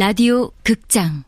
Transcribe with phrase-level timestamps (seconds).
[0.00, 1.24] 라디오 극장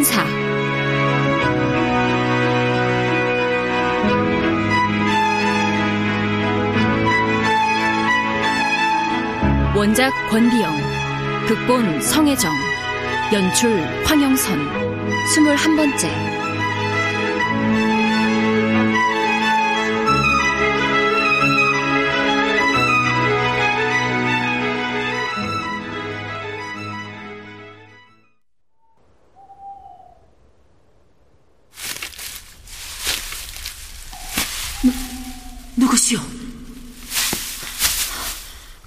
[0.00, 0.24] 하란사
[9.76, 10.74] 원작 권비영,
[11.46, 12.52] 극본 성혜정,
[13.32, 13.70] 연출
[14.04, 14.58] 황영선,
[15.34, 16.29] 스물한 번째.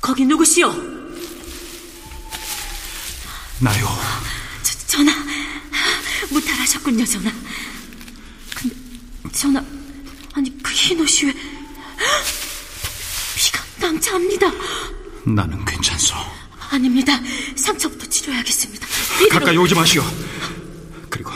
[0.04, 0.70] 거기 누구시오?
[3.62, 3.88] 나요.
[4.62, 5.14] 저, 전하,
[6.30, 7.32] 무탈하셨군요, 전하.
[8.54, 8.76] 근데,
[9.32, 9.64] 전하,
[10.34, 11.34] 아니, 그 흰 옷이 왜,
[13.38, 14.52] 피가 낭자합니다.
[15.26, 16.16] 나는 괜찮소.
[16.70, 17.18] 아닙니다.
[17.56, 18.86] 상처부터 치료해야겠습니다.
[19.32, 20.04] 가까이 오지 마시오.
[21.10, 21.32] 그리고,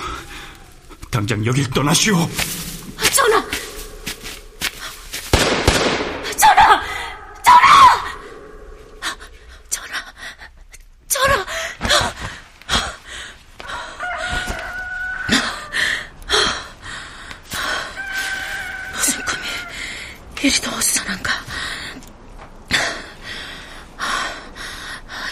[1.10, 2.30] 당장 여길 떠나시오.
[3.16, 3.48] 전하!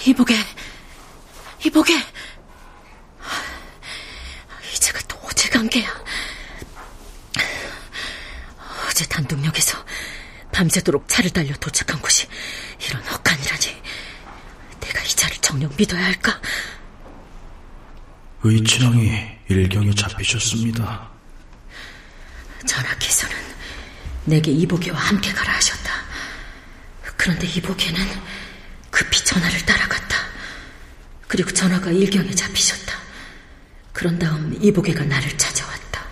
[0.06, 0.36] 이보게,
[1.66, 1.94] 이보게.
[4.74, 5.90] 이제가 또 어제 관계야.
[8.88, 9.84] 어제 단독역에서
[10.52, 12.28] 밤새도록 차를 달려 도착한 곳이
[12.88, 13.82] 이런 헛간이라니.
[14.82, 16.40] 내가 이 차를 정녕 믿어야 할까?
[18.44, 21.10] 의친왕이 일경에 잡히셨습니다.
[22.68, 23.36] 전하께서는
[24.26, 25.92] 내게 이보게와 함께 가라 하셨다.
[27.16, 28.02] 그런데 이보게는
[28.92, 30.18] 급히 전화를 따라갔다.
[31.28, 32.96] 그리고 전화가 일경에 잡히셨다.
[33.94, 36.06] 그런 다음 이보계가 나를 찾아왔다.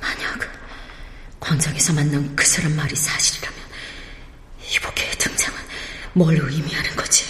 [0.00, 0.38] 만약
[1.40, 3.58] 광장에서 만난 그 사람 말이 사실이라면
[4.74, 5.58] 이보계의 등장은
[6.14, 7.24] 뭘 의미하는 거지?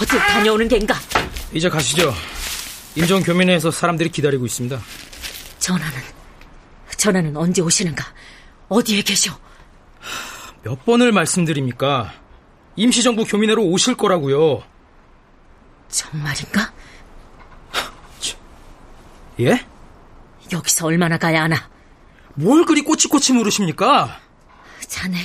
[0.00, 0.98] 어딜 다녀오는 겐가?
[1.52, 2.14] 이제 가시죠.
[2.96, 4.80] 임종 교민회에서 사람들이 기다리고 있습니다.
[5.60, 5.98] 전화는
[6.96, 8.04] 전화는 언제 오시는가?
[8.68, 9.38] 어디에 계셔?
[10.62, 12.12] 몇 번을 말씀드립니까?
[12.76, 14.62] 임시정부 교민회로 오실 거라고요.
[15.88, 16.72] 정말인가?
[19.40, 19.66] 예?
[20.52, 21.70] 여기서 얼마나 가야 하나?
[22.34, 24.20] 뭘 그리 꼬치꼬치 물으십니까?
[24.86, 25.18] 자네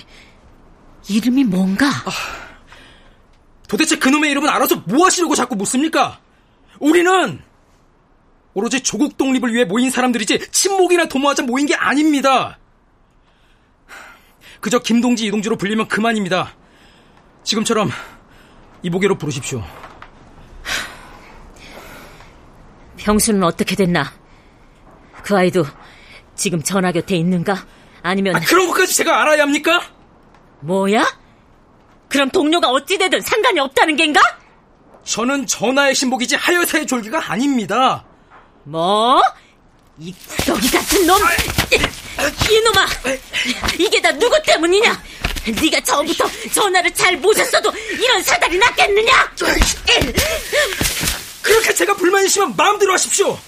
[1.07, 1.88] 이름이 뭔가?
[1.88, 2.12] 아,
[3.67, 6.19] 도대체 그놈의 이름은 알아서 뭐 하시려고 자꾸 묻습니까?
[6.79, 7.41] 우리는
[8.55, 12.57] 오로지 조국 독립을 위해 모인 사람들이지 친목이나 도모하자 모인 게 아닙니다.
[14.61, 16.55] 그저 김동지 이동주로 불리면 그만입니다.
[17.43, 17.91] 지금처럼
[18.81, 19.61] 이보계로 부르십시오.
[22.95, 24.13] 병수는 어떻게 됐나?
[25.22, 25.66] 그 아이도
[26.35, 27.66] 지금 전화 곁에 있는가?
[28.01, 29.81] 아니면 아, 그런 것까지 제가 알아야 합니까?
[30.61, 31.05] 뭐야?
[32.07, 34.22] 그럼 동료가 어찌 되든 상관이 없다는 겐가?
[35.03, 38.05] 저는 전하의 신복이지 하여사의 졸기가 아닙니다.
[38.66, 39.22] 뭐?
[39.98, 41.18] 이 구더기 같은 놈!
[42.52, 42.88] 이놈아!
[43.80, 45.03] 이게 다 누구 때문이냐?
[45.62, 49.31] 네가 처음부터 전화를 잘 모셨어도 이런 사달이 났겠느냐?
[51.42, 53.40] 그렇게 제가 불만이시면 마음대로 하십시오.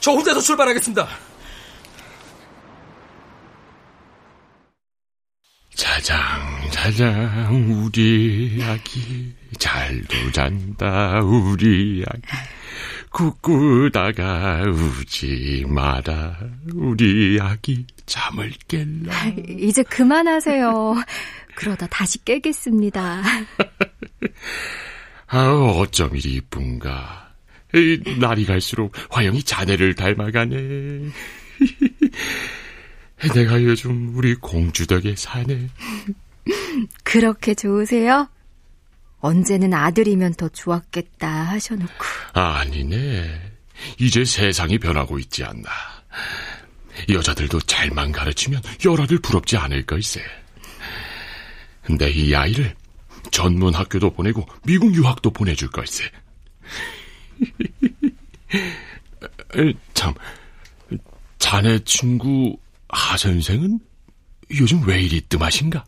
[0.00, 1.08] 저 혼자서 출발하겠습니다.
[5.74, 12.22] 자장 자장 우리 아기 잘도 잔다 우리 아기
[13.14, 16.36] 굳굳다가 우지 마라
[16.74, 19.60] 우리 아기 잠을 깰라.
[19.60, 20.96] 이제 그만하세요.
[21.54, 23.22] 그러다 다시 깨겠습니다.
[25.28, 27.32] 아 어쩜 이리 이쁜가.
[28.18, 30.56] 날이 갈수록 화영이 자네를 닮아가네.
[33.32, 35.68] 내가 요즘 우리 공주 덕에 사네.
[37.04, 38.28] 그렇게 좋으세요?
[39.24, 42.04] 언제는 아들이면 더 좋았겠다 하셔놓고.
[42.34, 43.52] 아니네.
[43.98, 45.64] 이제 세상이 변하고 있지 않나.
[47.08, 50.20] 여자들도 잘만 가르치면 열아를 부럽지 않을 걸세.
[51.98, 52.74] 내이 아이를
[53.30, 56.04] 전문 학교도 보내고 미국 유학도 보내줄 걸세.
[59.94, 60.12] 참,
[61.38, 62.58] 자네 친구
[62.90, 63.80] 하 선생은
[64.60, 65.82] 요즘 왜 이리 뜸하신가?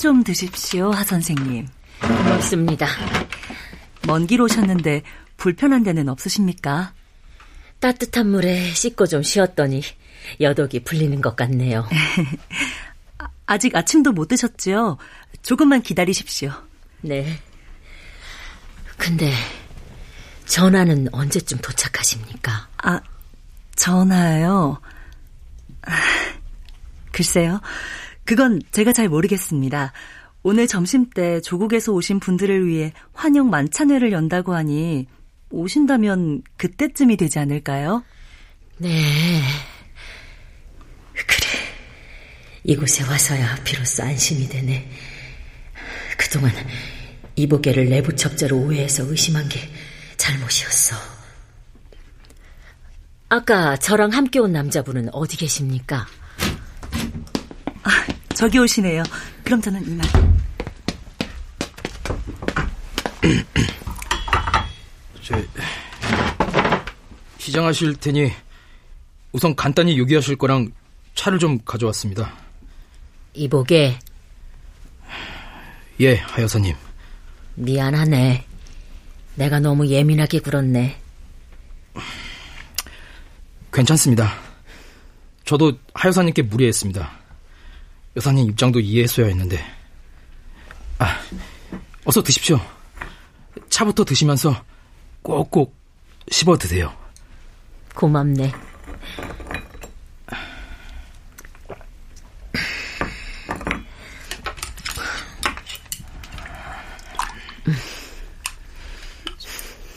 [0.00, 1.68] 좀 드십시오, 하 선생님.
[2.00, 2.86] 고맙습니다.
[4.06, 5.02] 먼 길 오셨는데
[5.36, 6.94] 불편한 데는 없으십니까?
[7.80, 9.82] 따뜻한 물에 씻고 좀 쉬었더니
[10.40, 11.86] 여독이 풀리는 것 같네요.
[13.44, 14.96] 아직 아침도 못 드셨죠?
[15.42, 16.50] 조금만 기다리십시오.
[17.02, 17.38] 네.
[18.96, 19.34] 근데
[20.46, 22.68] 전화는 언제쯤 도착하십니까?
[22.78, 23.00] 아,
[23.76, 24.80] 전화요?
[25.82, 25.92] 아,
[27.12, 27.60] 글쎄요.
[28.30, 29.92] 그건 제가 잘 모르겠습니다.
[30.44, 35.08] 오늘 점심 때 조국에서 오신 분들을 위해 환영 만찬회를 연다고 하니
[35.50, 38.04] 오신다면 그때쯤이 되지 않을까요?
[38.78, 39.42] 네.
[41.12, 41.46] 그래.
[42.62, 44.88] 이곳에 와서야 비로소 안심이 되네.
[46.16, 46.52] 그동안
[47.34, 49.58] 이보게를 내부 첩자로 오해해서 의심한 게
[50.18, 50.94] 잘못이었어.
[53.28, 56.06] 아까 저랑 함께 온 남자분은 어디 계십니까?
[58.40, 59.02] 아, 저기 오시네요.
[59.44, 60.06] 그럼 저는 이만.
[65.22, 65.36] 저,
[67.36, 68.32] 시장하실 테니
[69.32, 70.72] 우선 간단히 요기하실 거랑
[71.14, 72.32] 차를 좀 가져왔습니다.
[73.34, 73.98] 이보게
[76.00, 76.74] 예, 하여사님.
[77.56, 78.46] 미안하네.
[79.34, 80.98] 내가 너무 예민하게 굴었네.
[83.70, 84.32] 괜찮습니다.
[85.44, 87.19] 저도 하여사님께 무리했습니다.
[88.16, 89.64] 여사님 입장도 이해했어야 했는데.
[90.98, 91.20] 아,
[92.04, 92.60] 어서 드십시오.
[93.68, 94.64] 차부터 드시면서
[95.22, 95.74] 꼭꼭
[96.30, 96.94] 씹어 드세요.
[97.94, 98.52] 고맙네.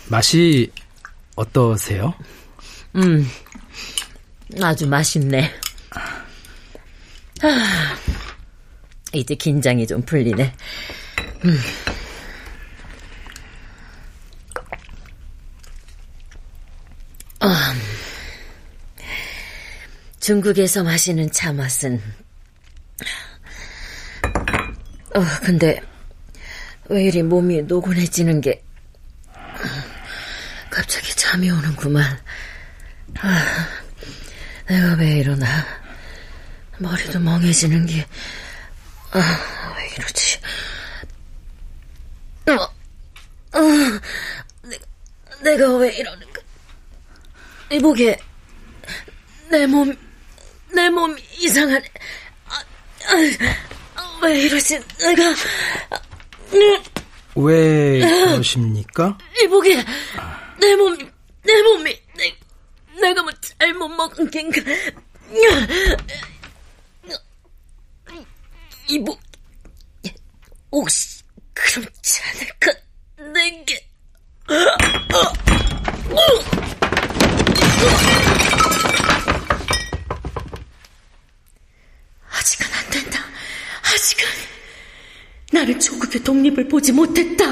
[0.09, 0.71] 맛이
[1.36, 2.13] 어떠세요?
[2.95, 3.27] 음,
[4.62, 5.51] 아주 맛있네.
[7.42, 7.98] 아,
[9.13, 10.54] 이제 긴장이 좀 풀리네.
[11.45, 11.60] 음.
[17.39, 17.75] 아,
[20.19, 22.01] 중국에서 마시는 차 맛은
[25.16, 25.81] 어, 근데
[26.89, 28.63] 왜 이리 몸이 노곤해지는 게
[30.69, 32.19] 갑자기 잠이 오는구만.
[33.19, 33.68] 아,
[34.68, 35.45] 내가 왜 이러나.
[36.80, 38.06] 머리도 멍해지는 게,
[39.13, 40.39] 아, 왜 이러지.
[42.48, 43.62] 어, 어,
[44.63, 44.86] 내가,
[45.42, 46.42] 내가 왜 이러는가.
[47.71, 48.18] 이보게,
[49.50, 49.95] 내 몸,
[50.74, 51.83] 내 몸 이상하네.
[52.48, 52.63] 아,
[53.95, 55.36] 아, 왜 이러지, 내가.
[57.36, 59.18] 왜 그러십니까?
[59.44, 59.83] 이보게,
[60.59, 60.98] 내 몸이,
[61.44, 62.38] 내 몸이, 내,
[63.01, 64.62] 내가 뭐 잘못 먹은 겐가.
[68.94, 69.18] 이보,
[70.71, 71.23] 혹시,
[71.56, 72.71] 그렇지 않을까,
[73.33, 73.90] 내게.
[82.30, 83.19] 아직은 안 된다.
[83.81, 84.26] 아직은.
[85.54, 87.45] 나는 조국의 독립을 보지 못했다.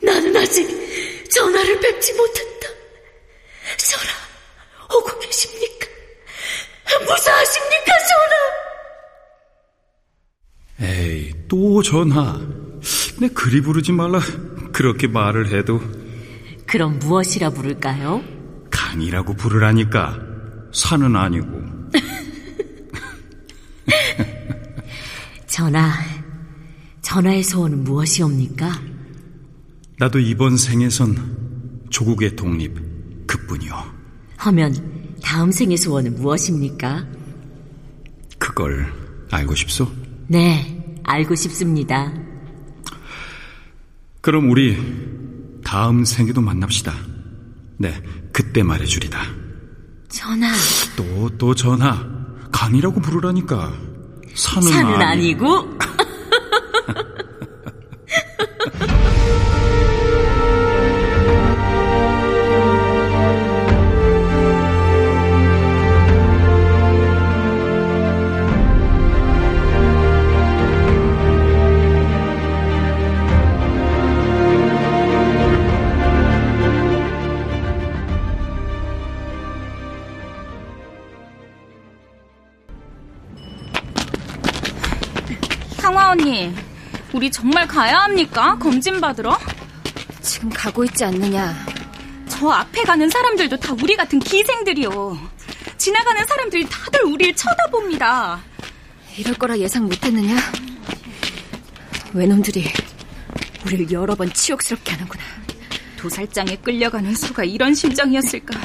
[0.00, 0.68] 나는 아직
[1.32, 2.68] 전화를 뵙지 못했다.
[3.76, 4.12] 전화,
[4.94, 5.88] 오고 계십니까?
[7.04, 8.37] 무사하십니까, 전화?
[10.80, 12.40] 에이, 또 전화.
[13.20, 14.20] 내 그리 부르지 말라.
[14.72, 15.80] 그렇게 말을 해도
[16.66, 18.22] 그럼 무엇이라 부를까요?
[18.70, 20.20] 강이라고 부르라니까.
[20.72, 21.68] 산은 아니고.
[25.46, 25.92] 전화,
[27.02, 28.80] 전화의 소원은 무엇이옵니까?
[29.98, 32.78] 나도 이번 생에선 조국의 독립
[33.26, 33.74] 그뿐이요.
[34.36, 37.04] 하면 다음 생의 소원은 무엇입니까?
[38.38, 38.92] 그걸
[39.30, 39.90] 알고 싶소?
[40.28, 42.12] 네, 알고 싶습니다.
[44.20, 44.76] 그럼 우리
[45.64, 46.92] 다음 생에도 만납시다.
[47.78, 48.00] 네,
[48.32, 49.18] 그때 말해주리다.
[50.08, 50.52] 전화,
[50.96, 52.06] 또, 또 전화.
[52.52, 53.72] 강이라고 부르라니까.
[54.34, 55.04] 산은, 산은 아니...
[55.04, 55.78] 아니고
[87.28, 88.56] 우리 정말 가야 합니까?
[88.58, 89.38] 검진 받으러?
[90.22, 91.54] 지금 가고 있지 않느냐?
[92.26, 95.18] 저 앞에 가는 사람들도 다 우리 같은 기생들이요.
[95.76, 98.40] 지나가는 사람들이 다들 우리를 쳐다봅니다.
[99.18, 100.36] 이럴 거라 예상 못했느냐?
[102.14, 102.64] 외놈들이
[103.66, 105.22] 우리를 여러 번 치욕스럽게 하는구나.
[105.98, 108.58] 도살장에 끌려가는 소가 이런 심정이었을까?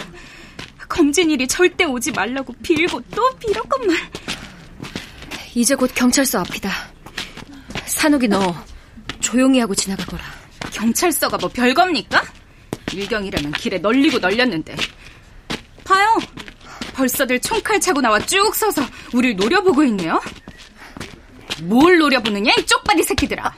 [0.87, 3.97] 검진일이 절대 오지 말라고 빌고 또 빌었건만.
[5.53, 6.92] 이제 곧 경찰서 앞이다.
[8.03, 8.53] 산옥이 너
[9.21, 10.21] 조용히 하고 지나가거라.
[10.73, 12.21] 경찰서가 뭐 별겁니까?
[12.91, 14.75] 일경이라면 길에 널리고 널렸는데.
[15.85, 16.19] 봐요.
[16.95, 20.21] 벌써들 총칼 차고 나와 쭉 서서 우릴 노려보고 있네요.
[21.61, 23.41] 뭘 노려보느냐 이 쪽발이 새끼들아.
[23.45, 23.53] 야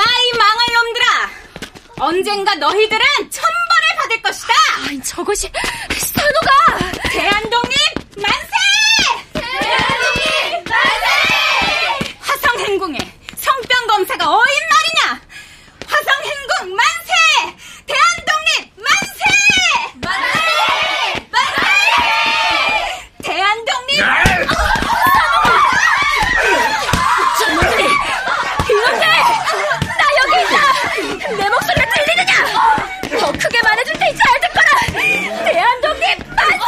[0.00, 1.30] 이 망할 놈들아.
[2.06, 4.54] 언젠가 너희들은 천벌을 받을 것이다.
[4.88, 5.50] 아니, 저것이
[5.98, 6.50] 산호가
[7.10, 7.76] 대한독립
[8.16, 8.48] 만세!
[9.34, 11.04] 대한독립 만세!
[12.20, 12.98] 화성행궁에
[13.36, 15.20] 성병 검사가 어인 말이냐?
[15.86, 17.12] 화성행궁 만세!
[17.86, 19.22] 대한독립 만세!
[20.00, 20.38] 만세!
[21.30, 21.62] 만세!
[23.22, 24.00] 대한독립
[27.38, 27.82] 저놈들이
[28.70, 29.12] 이놈들 나
[30.18, 30.54] 여기 있다
[31.36, 32.32] 내 목소리가 들리느냐
[33.20, 34.68] 더 크게 말해줄 테니 잘 듣거라
[35.44, 36.04] 대한독립
[36.34, 36.64] 만세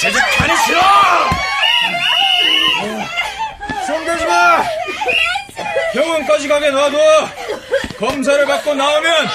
[0.00, 0.80] 제작 가기 싫어!
[3.86, 4.62] 손대지 마!
[5.92, 6.98] 병원까지 가게 놔둬!
[7.98, 9.28] 검사를 받고 나오면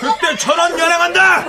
[0.00, 1.46] 그때 전원 연행한다!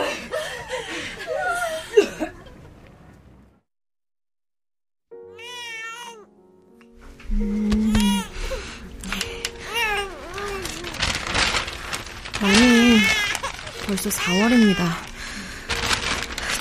[12.41, 12.99] 아니,
[13.85, 15.08] 벌써 4월입니다.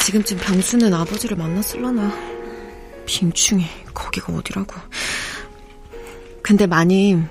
[0.09, 2.11] 지금쯤 병수는 아버지를 만났을라나.
[3.05, 4.75] 빙충이 거기가 어디라고.
[6.43, 7.29] 근데 마님,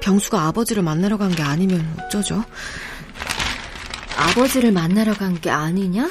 [0.00, 2.44] 병수가 아버지를 만나러 간 게 아니면 어쩌죠?
[4.16, 6.10] 아버지를 만나러 간 게 아니냐?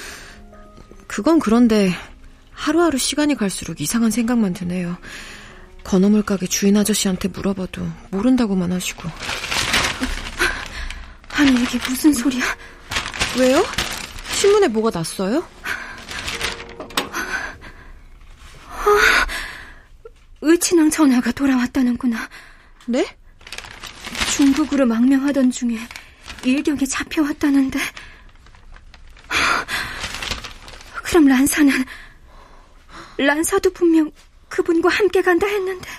[1.07, 1.91] 그건 그런데
[2.53, 4.98] 하루하루 시간이 갈수록 이상한 생각만 드네요.
[5.84, 9.03] 건어물 가게 주인 아저씨한테 물어봐도 모른다고만 하시고.
[11.34, 12.43] 아니 이게 무슨 소리야
[13.38, 13.65] 왜요?
[14.34, 15.45] 신문에 뭐가 났어요?
[20.55, 22.29] 의 친왕 전화가 돌아왔다는구나.
[22.85, 23.05] 네?
[24.38, 25.77] 중국으로 망명하던 중에
[26.45, 27.77] 일경이 잡혀왔다는데.
[31.03, 31.74] 그럼 란사는
[33.17, 34.12] 란사도 분명
[34.47, 35.89] 그분과 함께 간다 했는데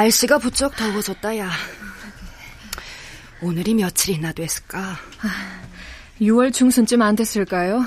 [0.00, 1.50] 날씨가 부쩍 더워졌다, 야.
[3.40, 4.98] 오늘이 며칠이나 됐을까?
[6.20, 7.82] 6월 중순쯤 안 됐을까요?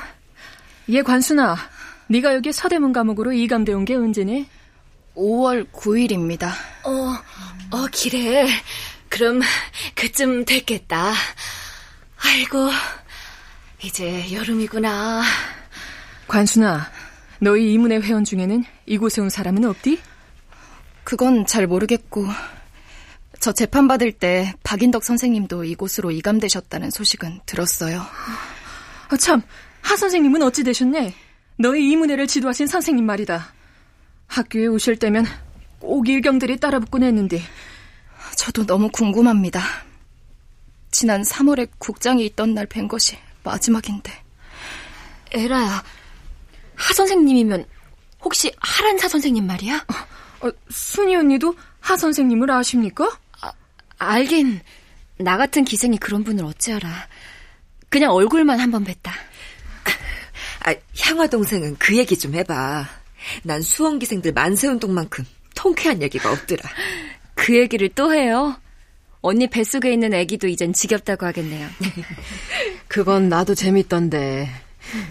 [0.90, 1.56] 얘 관순아,
[2.08, 4.48] 네가 여기 서대문 감옥으로 이감돼 온 게 언제니?
[5.16, 6.50] 5월 9일입니다.
[6.84, 7.16] 어,
[7.78, 8.48] 어, 기래.
[9.10, 9.42] 그럼
[9.94, 11.14] 그쯤 됐겠다.
[12.26, 12.72] 아이고,
[13.84, 15.22] 이제 여름이구나.
[16.28, 16.90] 관순아,
[17.40, 20.02] 너희 이문회 회원 중에는 이곳에 온 사람은 없디?
[21.10, 22.28] 그건 잘 모르겠고
[23.40, 28.06] 저 재판 받을 때 박인덕 선생님도 이곳으로 이감되셨다는 소식은 들었어요.
[29.10, 29.42] 아, 참,
[29.82, 31.16] 하 선생님은 어찌 되셨네?
[31.58, 33.52] 너희 이문회를 지도하신 선생님 말이다.
[34.28, 35.26] 학교에 오실 때면
[35.80, 37.42] 꼭 일경들이 따라붙곤 했는데.
[38.38, 39.64] 저도 너무 궁금합니다.
[40.92, 44.14] 지난 3월에 국장이 있던 날 뵌 것이 마지막인데.
[45.32, 45.84] 에라야,
[46.76, 47.66] 하 선생님이면
[48.22, 49.78] 혹시 하란사 선생님 말이야?
[49.78, 50.20] 어,
[50.70, 53.10] 순이 언니도 하 선생님을 아십니까?
[53.42, 53.52] 아,
[53.98, 54.60] 알긴
[55.18, 56.90] 나 같은 기생이 그런 분을 어찌 알아.
[57.90, 59.12] 그냥 얼굴만 한 번 뵀다.
[60.66, 62.88] 아, 향화 동생은 그 얘기 좀 해봐.
[63.44, 65.26] 난 수원 기생들 만세운동만큼
[65.56, 66.62] 통쾌한 얘기가 없더라.
[67.36, 68.56] 그 얘기를 또 해요?
[69.22, 71.68] 언니 뱃속에 있는 아기도 이젠 지겹다고 하겠네요.
[72.88, 74.50] 그건 나도 재밌던데.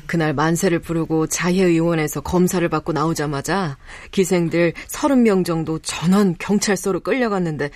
[0.06, 3.76] 그날 만세를 부르고 자해의원에서 검사를 받고 나오자마자
[4.10, 7.70] 기생들 30명 정도 전원 경찰서로 끌려갔는데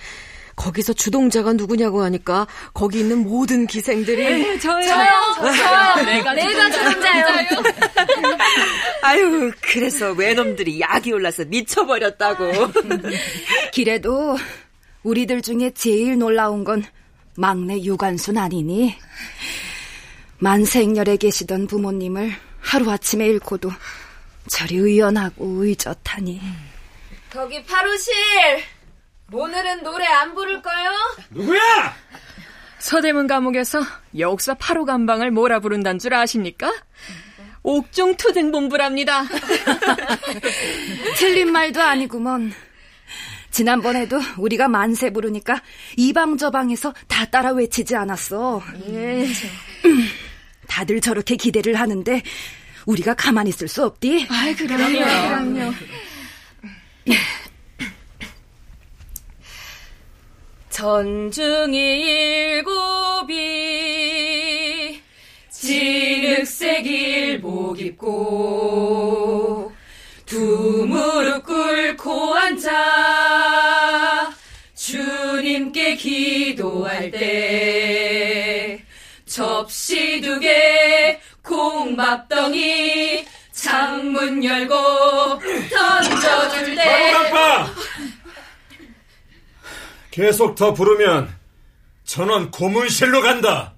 [0.57, 4.87] 거기서 주동자가 누구냐고 하니까 거기 있는 모든 기생들이 네, 저요.
[4.87, 5.07] 저요.
[5.41, 6.05] 저요.
[6.05, 7.25] 내가, 내가 주동자요.
[9.03, 12.45] 아유, 그래서 외놈들이 약이 올라서 미쳐버렸다고.
[13.73, 14.37] 길에도
[15.03, 16.85] 우리들 중에 제일 놀라운 건
[17.37, 18.95] 막내 유관순 아니니?
[20.43, 23.71] 만생열에 계시던 부모님을 하루아침에 잃고도
[24.49, 26.41] 저리 의연하고 의젓하니.
[27.31, 28.13] 거기 파루실!
[29.33, 30.91] 오늘은 노래 안 부를까요?
[31.31, 31.95] 누구야?
[32.81, 33.83] 서대문 감옥에서
[34.19, 36.73] 역사 8호 감방을 뭐라 부른단 줄 아십니까?
[37.63, 39.23] 옥중 투등본부랍니다.
[41.19, 42.53] 틀린 말도 아니구먼.
[43.53, 45.63] 지난번에도 우리가 만세 부르니까
[45.97, 48.61] 이방저방에서 다 따라 외치지 않았어.
[48.89, 49.29] 예.
[50.73, 52.23] 다들 저렇게 기대를 하는데
[52.87, 54.27] 우리가 가만히 있을 수 없디?
[54.31, 54.89] 아이, 그럼요.
[54.89, 55.75] 그럼요.
[60.71, 61.77] 전중이
[62.59, 63.33] 일곱이
[65.51, 69.71] 진흙색 일복 입고
[70.25, 72.73] 두 무릎 꿇고 앉아
[74.75, 78.12] 주님께 기도할 때
[79.33, 84.75] 접시 두 개 콩밥덩이 창문 열고
[85.71, 87.71] 던져줄 때 아빠!
[90.11, 91.35] 계속 더 부르면
[92.05, 93.75] 전원 고문실로 간다.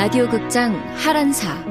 [0.00, 1.62] 라디오 극장 하란사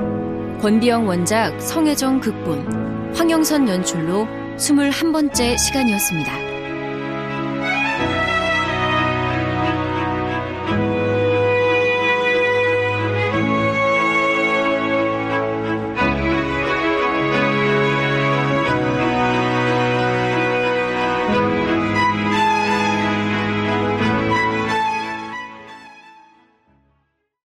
[0.61, 6.48] 권비영 원작 성혜정 극본 황영선 연출로 21번째 시간이었습니다.